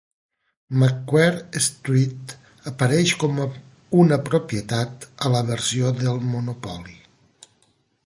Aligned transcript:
Macquarie 0.83 1.59
Street 1.65 2.33
apareix 2.73 3.13
com 3.25 3.39
una 4.05 4.21
propietat 4.33 5.09
a 5.29 5.35
la 5.37 5.47
versió 5.55 5.97
de 6.03 6.19
Monopoly. 6.35 7.01